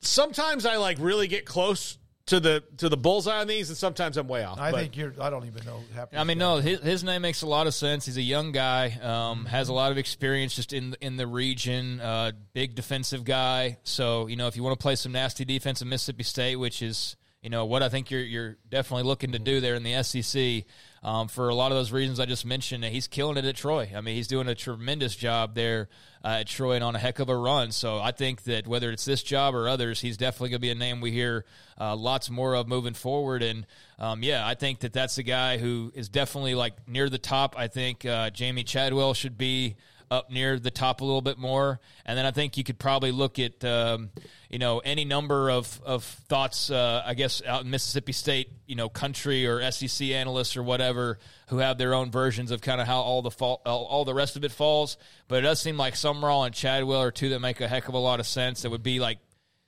sometimes 0.00 0.66
I 0.66 0.76
like 0.76 0.98
really 1.00 1.26
get 1.26 1.44
close 1.46 1.98
to 2.26 2.38
the 2.38 2.62
to 2.76 2.88
the 2.88 2.96
bullseye 2.96 3.40
on 3.40 3.46
these, 3.48 3.68
and 3.68 3.76
sometimes 3.76 4.16
I'm 4.16 4.28
way 4.28 4.44
off. 4.44 4.58
I 4.60 4.70
But- 4.70 4.80
think 4.80 4.96
you're. 4.96 5.14
I 5.20 5.28
don't 5.30 5.46
even 5.46 5.64
know. 5.64 5.80
I 6.12 6.24
mean, 6.24 6.38
no, 6.38 6.58
his, 6.58 6.80
his 6.80 7.02
name 7.04 7.22
makes 7.22 7.42
a 7.42 7.46
lot 7.46 7.66
of 7.66 7.74
sense. 7.74 8.06
He's 8.06 8.16
a 8.16 8.22
young 8.22 8.52
guy, 8.52 8.96
um, 9.02 9.46
has 9.46 9.68
a 9.68 9.72
lot 9.72 9.90
of 9.90 9.98
experience 9.98 10.54
just 10.54 10.72
in 10.72 10.94
in 11.00 11.16
the 11.16 11.26
region. 11.26 12.00
Uh, 12.00 12.32
big 12.52 12.74
defensive 12.74 13.24
guy. 13.24 13.78
So 13.82 14.28
you 14.28 14.36
know, 14.36 14.46
if 14.46 14.56
you 14.56 14.62
want 14.62 14.78
to 14.78 14.82
play 14.82 14.94
some 14.94 15.12
nasty 15.12 15.44
defense 15.44 15.82
in 15.82 15.88
Mississippi 15.88 16.22
State, 16.22 16.56
which 16.56 16.80
is 16.82 17.16
you 17.42 17.50
know 17.50 17.64
what 17.64 17.82
I 17.82 17.88
think 17.88 18.10
you're 18.10 18.22
you're 18.22 18.56
definitely 18.70 19.02
looking 19.02 19.32
to 19.32 19.38
do 19.40 19.60
there 19.60 19.74
in 19.74 19.82
the 19.82 20.02
SEC. 20.02 20.64
Um, 21.02 21.26
for 21.26 21.48
a 21.48 21.54
lot 21.54 21.72
of 21.72 21.78
those 21.78 21.90
reasons 21.90 22.20
I 22.20 22.26
just 22.26 22.46
mentioned, 22.46 22.84
he's 22.84 23.08
killing 23.08 23.36
it 23.36 23.44
at 23.44 23.56
Troy. 23.56 23.90
I 23.96 24.00
mean, 24.00 24.14
he's 24.14 24.28
doing 24.28 24.46
a 24.46 24.54
tremendous 24.54 25.16
job 25.16 25.56
there 25.56 25.88
uh, 26.24 26.38
at 26.40 26.46
Troy 26.46 26.74
and 26.74 26.84
on 26.84 26.94
a 26.94 26.98
heck 27.00 27.18
of 27.18 27.28
a 27.28 27.36
run. 27.36 27.72
So 27.72 27.98
I 27.98 28.12
think 28.12 28.44
that 28.44 28.68
whether 28.68 28.92
it's 28.92 29.04
this 29.04 29.24
job 29.24 29.56
or 29.56 29.68
others, 29.68 30.00
he's 30.00 30.16
definitely 30.16 30.50
going 30.50 30.60
to 30.60 30.60
be 30.60 30.70
a 30.70 30.76
name 30.76 31.00
we 31.00 31.10
hear 31.10 31.44
uh, 31.80 31.96
lots 31.96 32.30
more 32.30 32.54
of 32.54 32.68
moving 32.68 32.94
forward. 32.94 33.42
And 33.42 33.66
um, 33.98 34.22
yeah, 34.22 34.46
I 34.46 34.54
think 34.54 34.78
that 34.80 34.92
that's 34.92 35.18
a 35.18 35.24
guy 35.24 35.58
who 35.58 35.90
is 35.96 36.08
definitely 36.08 36.54
like 36.54 36.74
near 36.86 37.08
the 37.08 37.18
top. 37.18 37.56
I 37.58 37.66
think 37.66 38.04
uh, 38.04 38.30
Jamey 38.30 38.64
Chadwell 38.64 39.14
should 39.14 39.36
be 39.36 39.74
up 40.12 40.30
near 40.30 40.58
the 40.58 40.70
top 40.70 41.00
a 41.00 41.04
little 41.04 41.22
bit 41.22 41.38
more. 41.38 41.80
And 42.04 42.18
then 42.18 42.26
I 42.26 42.30
think 42.30 42.58
you 42.58 42.64
could 42.64 42.78
probably 42.78 43.12
look 43.12 43.38
at 43.38 43.64
um, 43.64 44.10
you 44.50 44.58
know 44.58 44.80
any 44.80 45.04
number 45.04 45.50
of 45.50 45.80
of 45.84 46.04
thoughts. 46.04 46.70
Uh, 46.70 47.02
I 47.04 47.14
guess 47.14 47.42
out 47.46 47.64
in 47.64 47.70
Mississippi 47.70 48.12
State, 48.12 48.50
you 48.66 48.76
know, 48.76 48.88
country 48.88 49.46
or 49.46 49.70
SEC 49.70 50.08
analysts 50.08 50.56
or 50.56 50.62
whatever 50.62 51.18
who 51.48 51.58
have 51.58 51.78
their 51.78 51.94
own 51.94 52.10
versions 52.10 52.50
of 52.50 52.60
kind 52.60 52.80
of 52.80 52.86
how 52.86 53.00
all 53.00 53.22
the 53.22 53.30
fall, 53.30 53.62
all, 53.64 53.84
all 53.86 54.04
the 54.04 54.14
rest 54.14 54.36
of 54.36 54.44
it 54.44 54.52
falls. 54.52 54.98
But 55.28 55.36
it 55.36 55.42
does 55.42 55.60
seem 55.60 55.76
like 55.76 55.94
Sumrall 55.94 56.44
and 56.44 56.54
Chadwell 56.54 57.00
are 57.00 57.10
two 57.10 57.30
that 57.30 57.40
make 57.40 57.60
a 57.60 57.68
heck 57.68 57.88
of 57.88 57.94
a 57.94 57.98
lot 57.98 58.20
of 58.20 58.26
sense. 58.26 58.62
That 58.62 58.70
would 58.70 58.82
be 58.82 59.00
like 59.00 59.18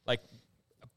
like 0.06 0.20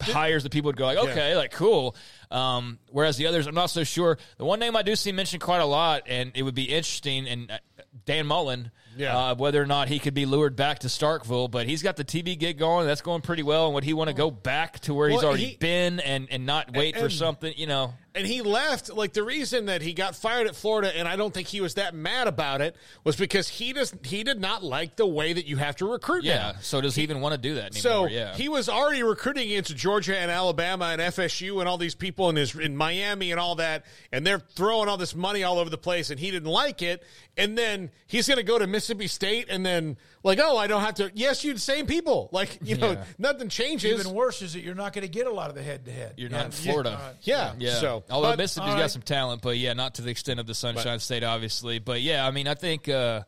hires 0.01 0.43
that 0.43 0.51
people 0.51 0.69
would 0.69 0.77
go 0.77 0.85
like, 0.85 0.97
okay, 0.97 1.35
like 1.37 1.51
cool. 1.51 1.95
Um, 2.29 2.79
whereas 2.91 3.15
the 3.17 3.27
others, 3.27 3.47
I'm 3.47 3.55
not 3.55 3.69
so 3.69 3.83
sure. 3.83 4.17
The 4.37 4.45
one 4.45 4.59
name 4.59 4.75
I 4.75 4.81
do 4.81 4.95
see 4.95 5.11
mentioned 5.11 5.41
quite 5.41 5.61
a 5.61 5.65
lot, 5.65 6.03
and 6.07 6.31
it 6.35 6.43
would 6.43 6.55
be 6.55 6.65
interesting, 6.65 7.27
and 7.27 7.51
uh, 7.51 7.57
Dan 8.05 8.25
Mullen, 8.27 8.71
Yeah. 8.95 9.17
uh, 9.17 9.35
whether 9.35 9.61
or 9.61 9.65
not 9.65 9.87
he 9.87 9.99
could 9.99 10.13
be 10.13 10.25
lured 10.25 10.55
back 10.55 10.79
to 10.79 10.87
Starkville, 10.87 11.49
but 11.51 11.67
he's 11.67 11.81
got 11.83 11.95
the 11.97 12.03
TV 12.05 12.37
gig 12.37 12.57
going. 12.57 12.87
That's 12.87 13.01
going 13.01 13.21
pretty 13.21 13.43
well. 13.43 13.65
And 13.65 13.75
would 13.75 13.83
he 13.83 13.93
want 13.93 14.09
to 14.09 14.13
go 14.13 14.31
back 14.31 14.79
to 14.81 14.93
where 14.93 15.09
he's 15.09 15.23
already 15.23 15.45
he- 15.45 15.55
been 15.57 15.99
and, 15.99 16.27
and 16.31 16.45
not 16.45 16.73
wait 16.75 16.97
for 16.97 17.09
something, 17.09 17.53
you 17.57 17.67
know? 17.67 17.93
And 18.17 18.27
he 18.27 18.41
left. 18.41 18.91
Like 18.93 19.13
the 19.13 19.23
reason 19.23 19.65
that 19.65 19.81
he 19.81 19.93
got 19.93 20.15
fired 20.15 20.47
at 20.47 20.55
Florida, 20.55 20.95
and 20.97 21.07
I 21.07 21.15
don't 21.15 21.33
think 21.33 21.47
he 21.47 21.61
was 21.61 21.75
that 21.75 21.93
mad 21.95 22.27
about 22.27 22.61
it, 22.61 22.75
was 23.03 23.15
because 23.15 23.47
he 23.47 23.73
does 23.73 23.93
he 24.03 24.23
did 24.23 24.39
not 24.39 24.63
like 24.63 24.95
the 24.95 25.05
way 25.07 25.33
that 25.33 25.45
you 25.45 25.57
have 25.57 25.75
to 25.77 25.89
recruit. 25.91 26.23
Yeah. 26.23 26.37
now. 26.37 26.53
So 26.61 26.81
does 26.81 26.95
he 26.95 27.03
even 27.03 27.21
want 27.21 27.33
to 27.33 27.37
do 27.37 27.55
that 27.55 27.73
So 27.75 28.07
yeah. 28.07 28.35
he 28.35 28.49
was 28.49 28.67
already 28.69 29.03
recruiting 29.03 29.49
into 29.51 29.73
Georgia 29.73 30.17
and 30.17 30.29
Alabama 30.31 30.85
and 30.85 31.01
FSU 31.01 31.59
and 31.59 31.67
all 31.69 31.77
these 31.77 31.95
people 31.95 32.29
in 32.29 32.35
his 32.35 32.55
in 32.55 32.75
Miami 32.75 33.31
and 33.31 33.39
all 33.39 33.55
that, 33.55 33.85
and 34.11 34.25
they're 34.25 34.39
throwing 34.39 34.89
all 34.89 34.97
this 34.97 35.15
money 35.15 35.43
all 35.43 35.59
over 35.59 35.69
the 35.69 35.77
place, 35.77 36.09
and 36.09 36.19
he 36.19 36.31
didn't 36.31 36.49
like 36.49 36.81
it. 36.81 37.03
And 37.39 37.55
then 37.55 37.91
he's 38.07 38.27
going 38.27 38.37
to 38.37 38.43
go 38.43 38.57
to 38.57 38.65
Mississippi 38.65 39.07
State, 39.07 39.45
and 39.49 39.63
then 39.63 39.95
like, 40.23 40.39
oh, 40.41 40.57
I 40.57 40.65
don't 40.65 40.81
have 40.81 40.95
to. 40.95 41.11
Yes, 41.13 41.43
you 41.43 41.53
the 41.53 41.59
same 41.59 41.85
people. 41.85 42.29
Like 42.31 42.57
you 42.63 42.77
know, 42.77 42.91
Yeah. 42.93 43.03
nothing 43.19 43.49
changes. 43.49 43.99
Even 43.99 44.13
worse 44.13 44.41
is 44.41 44.53
that 44.53 44.61
you're 44.61 44.73
not 44.75 44.93
going 44.93 45.03
to 45.03 45.07
get 45.11 45.27
a 45.27 45.31
lot 45.31 45.49
of 45.49 45.55
the 45.55 45.61
head 45.61 45.85
to 45.85 45.91
head. 45.91 46.15
You're 46.17 46.29
not 46.31 46.45
in 46.45 46.51
Florida. 46.51 47.15
yeah. 47.21 47.53
Yeah. 47.59 47.75
So, 47.75 48.03
although 48.09 48.29
but- 48.31 48.37
Mississippi's 48.39 48.71
all 48.73 48.77
got 48.79 48.91
some 48.91 49.01
talent, 49.01 49.41
but 49.41 49.57
yeah, 49.57 49.73
not 49.73 49.95
to 49.95 50.01
the 50.01 50.09
extent 50.11 50.39
of 50.39 50.47
the 50.47 50.53
Sunshine 50.55 50.99
State, 50.99 51.23
obviously. 51.23 51.79
But 51.79 52.01
yeah, 52.01 52.25
I 52.27 52.31
mean, 52.31 52.47
I 52.47 52.53
think 52.55 52.87
uh, 52.89 53.23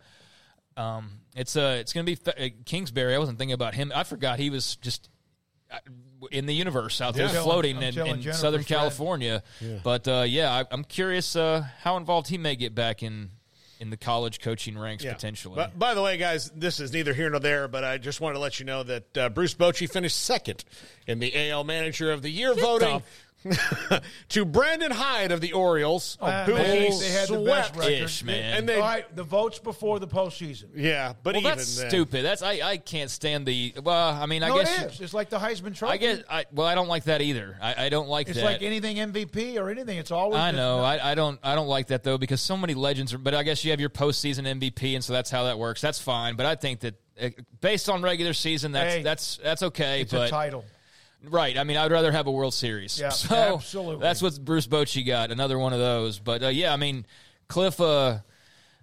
um, 0.78 1.12
it's 1.36 1.56
uh, 1.56 1.78
it's 1.80 1.94
going 1.94 2.06
to 2.06 2.12
be 2.12 2.16
fa- 2.16 2.42
uh, 2.46 2.50
Kingsbury. 2.66 3.16
I 3.16 3.18
wasn't 3.18 3.38
thinking 3.38 3.54
about 3.54 3.74
him. 3.76 3.92
I 3.94 4.04
forgot 4.04 4.40
he 4.40 4.50
was 4.50 4.76
just 4.78 5.10
uh, 5.72 5.78
in 6.32 6.46
the 6.46 6.54
universe 6.54 7.02
out 7.02 7.14
there 7.16 7.30
floating 7.30 7.78
I'm 7.78 7.84
in, 7.84 7.98
in 8.26 8.34
Southern 8.34 8.64
friend. 8.64 8.68
California. 8.68 9.44
But 9.84 10.08
uh, 10.08 10.26
yeah, 10.28 10.52
I, 10.52 10.66
I'm 10.72 10.84
curious 10.84 11.36
uh, 11.36 11.66
how 11.82 11.98
involved 11.98 12.28
he 12.28 12.38
may 12.38 12.56
get 12.56 12.74
back 12.76 13.04
in 13.04 13.32
in 13.82 13.90
the 13.92 13.98
college 13.98 14.42
coaching 14.42 14.78
ranks 14.78 15.06
Yeah. 15.06 15.14
potentially. 15.14 15.56
But 15.56 15.80
by 15.80 15.94
the 15.94 16.02
way, 16.02 16.18
guys, 16.18 16.52
this 16.54 16.82
is 16.82 16.92
neither 16.92 17.14
here 17.14 17.30
nor 17.30 17.40
there, 17.40 17.70
but 17.70 17.86
I 17.86 17.98
just 17.98 18.20
wanted 18.20 18.34
to 18.34 18.40
let 18.42 18.60
you 18.60 18.66
know 18.66 18.84
that 18.84 19.18
uh, 19.18 19.30
Bruce 19.30 19.54
Bochy 19.54 19.90
finished 19.90 20.20
second 20.22 20.66
in 21.08 21.20
the 21.20 21.50
AL 21.50 21.64
Manager 21.64 22.12
of 22.12 22.22
the 22.22 22.30
Year 22.30 22.54
voting. 22.54 23.02
to 24.30 24.46
Brandon 24.46 24.92
Hyde 24.92 25.32
of 25.32 25.40
the 25.42 25.54
Orioles, 25.54 26.18
Ah, 26.22 26.44
who 26.46 26.56
man, 26.56 26.92
he 26.92 27.00
they 27.00 27.10
had 27.10 27.30
the 27.30 27.40
best 27.40 27.76
record. 27.76 27.92
Ish, 27.92 28.24
man. 28.24 28.58
And 28.58 28.70
they, 28.70 28.76
All 28.76 28.82
right, 28.82 29.16
the 29.16 29.24
votes 29.24 29.60
before 29.60 30.00
the 30.00 30.08
postseason. 30.08 30.66
yeah, 30.76 31.14
but 31.24 31.36
well, 31.36 31.42
even 31.42 31.58
that's 31.58 31.78
then, 31.78 31.90
stupid. 31.90 32.26
That's 32.26 32.42
I, 32.42 32.60
I 32.64 32.78
can't 32.78 33.10
stand 33.10 33.46
the. 33.46 33.74
Well, 33.82 34.14
I 34.14 34.26
mean, 34.26 34.44
I 34.44 34.50
no, 34.50 34.58
guess 34.60 34.82
it 34.82 34.92
is. 34.94 35.02
It's 35.02 35.14
like 35.14 35.30
the 35.30 35.40
Heisman 35.40 35.76
Trophy. 35.76 35.94
I 35.94 35.98
guess 35.98 36.22
I 36.30 36.46
well, 36.52 36.68
I 36.68 36.76
don't 36.76 36.90
like 36.90 37.06
that 37.06 37.22
either. 37.22 37.58
I, 37.62 37.86
I 37.86 37.90
don't 37.90 38.10
like 38.10 38.28
it's 38.28 38.38
that. 38.38 38.46
like 38.46 38.62
anything 38.62 38.98
MVP 38.98 39.58
or 39.58 39.70
anything. 39.70 39.98
It's 39.98 40.12
always. 40.12 40.38
I 40.38 40.52
know. 40.52 40.80
I, 40.80 41.12
I 41.12 41.16
don't. 41.16 41.40
I 41.42 41.56
don't 41.56 41.68
like 41.68 41.88
that 41.88 42.04
though 42.04 42.18
because 42.18 42.42
so 42.42 42.58
many 42.58 42.74
legends. 42.74 43.14
Are, 43.14 43.18
but 43.18 43.34
I 43.34 43.44
guess 43.44 43.64
you 43.64 43.72
have 43.72 43.80
your 43.80 43.90
postseason 43.90 44.46
MVP, 44.60 44.96
and 44.96 45.04
so 45.04 45.14
that's 45.14 45.30
how 45.30 45.46
that 45.46 45.58
works. 45.58 45.80
That's 45.82 46.00
fine. 46.00 46.36
But 46.36 46.46
I 46.46 46.56
think 46.56 46.82
that 46.82 46.96
uh, 47.22 47.30
based 47.62 47.90
on 47.90 48.02
regular 48.02 48.34
season, 48.34 48.74
that's 48.74 48.96
Hey, 48.96 49.04
that's 49.04 49.38
that's 49.42 49.64
okay. 49.64 50.02
it's 50.02 50.12
but 50.12 50.28
a 50.28 50.30
title. 50.30 50.66
Right. 51.24 51.58
I 51.58 51.64
mean, 51.64 51.78
I'd 51.78 51.92
rather 51.92 52.12
have 52.12 52.28
a 52.28 52.32
World 52.32 52.54
Series. 52.54 53.00
Yeah, 53.00 53.10
so 53.10 53.36
absolutely. 53.56 54.02
That's 54.02 54.22
what 54.22 54.44
Bruce 54.44 54.68
Bochy 54.68 55.06
got. 55.06 55.32
Another 55.32 55.58
one 55.58 55.74
of 55.74 55.80
those. 55.80 56.20
But 56.20 56.44
uh, 56.44 56.48
yeah, 56.48 56.74
I 56.74 56.78
mean, 56.78 57.06
Cliff. 57.48 57.80
Uh, 57.80 58.20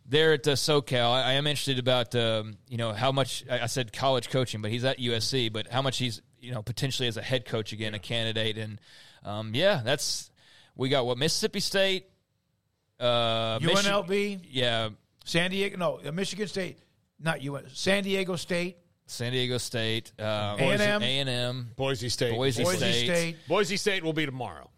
there 0.09 0.33
at 0.33 0.47
uh, 0.47 0.52
SoCal, 0.52 1.11
I, 1.11 1.23
I 1.23 1.33
am 1.33 1.47
interested 1.47 1.78
about 1.78 2.14
um, 2.14 2.59
you 2.69 2.76
know 2.76 2.93
how 2.93 3.11
much 3.12 3.45
I, 3.50 3.61
I 3.62 3.66
said 3.66 3.93
college 3.93 4.31
coaching, 4.31 4.62
but 4.62 4.71
he's 4.71 4.85
at 4.85 4.99
USC. 4.99 5.52
But 5.52 5.69
how 5.69 5.83
much 5.83 5.99
he's 5.99 6.23
you 6.40 6.52
know 6.52 6.62
potentially 6.62 7.09
as 7.09 7.16
a 7.16 7.23
head 7.23 7.45
coach 7.45 7.73
again, 7.73 7.95
a 7.95 7.99
candidate, 7.99 8.57
and 8.57 8.81
um, 9.25 9.52
yeah, 9.55 9.83
that's 9.85 10.31
we 10.76 10.88
got 10.88 11.07
what 11.07 11.19
Mississippi 11.19 11.61
State, 11.61 12.07
uh, 13.00 13.59
Michi- 13.59 13.75
UNLV, 13.75 14.40
yeah, 14.49 14.90
San 15.25 15.50
Diego. 15.50 15.76
No, 15.76 16.00
uh, 16.07 16.12
Michigan 16.12 16.47
State. 16.49 16.78
Not 17.19 17.43
UN. 17.43 17.64
San 17.73 18.05
Diego 18.05 18.37
State. 18.37 18.76
San 19.07 19.33
Diego 19.33 19.59
State, 19.59 20.13
um, 20.19 20.59
A&M. 20.59 21.03
A 21.03 21.19
and 21.21 21.29
M, 21.29 21.71
Boise 21.77 22.09
State. 22.09 22.35
Boise, 22.35 22.65
Boise 22.65 22.77
State. 22.77 23.05
State. 23.05 23.37
Boise 23.49 23.77
State 23.77 24.05
will 24.05 24.13
be 24.13 24.27
tomorrow. 24.27 24.71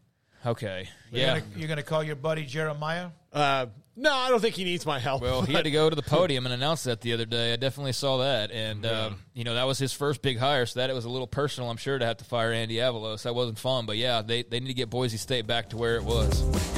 Okay, 0.47 0.89
You're 1.11 1.21
yeah. 1.21 1.39
gonna, 1.41 1.45
you're 1.57 1.69
gonna 1.69 1.83
call 1.83 2.03
your 2.05 2.17
buddy 2.17 2.45
Jeremiah. 2.45 3.09
Uh, 3.33 3.67
no, 3.97 4.13
I 4.15 4.29
don't 4.29 4.41
think 4.41 4.55
he 4.55 4.63
needs 4.63 4.87
my 4.87 5.01
help. 5.01 5.23
Well, 5.23 5.43
he 5.43 5.53
had 5.53 5.65
to 5.65 5.73
go 5.73 5.91
to 5.91 5.97
the 5.97 6.03
podium 6.03 6.47
and 6.47 6.53
announce 6.55 6.85
that 6.85 7.01
the 7.01 7.13
other 7.15 7.27
day. 7.27 7.53
I 7.53 7.57
definitely 7.57 7.93
saw 7.93 8.19
that, 8.19 8.53
and 8.53 8.87
um, 8.87 9.19
you 9.35 9.43
know 9.43 9.55
that 9.55 9.67
was 9.67 9.79
his 9.79 9.93
first 9.93 10.23
big 10.23 10.39
hire, 10.39 10.67
so 10.67 10.79
that 10.79 10.89
it 10.89 10.93
was 10.93 11.05
a 11.05 11.11
little 11.11 11.27
personal. 11.27 11.69
I'm 11.69 11.77
sure 11.79 11.99
to 11.99 12.07
have 12.07 12.19
to 12.19 12.25
fire 12.25 12.53
Andy 12.53 12.77
Avalos. 12.77 13.25
That 13.25 13.35
wasn't 13.35 13.59
fun, 13.59 13.87
but 13.87 13.97
yeah, 13.97 14.23
they 14.23 14.45
they 14.45 14.61
need 14.61 14.69
to 14.69 14.75
get 14.75 14.89
Boise 14.89 15.17
State 15.17 15.49
back 15.49 15.71
to 15.71 15.77
where 15.77 15.97
it 15.97 16.05
was. 16.05 16.78